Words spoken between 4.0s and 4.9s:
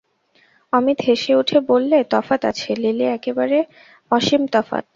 অসীম তফাত।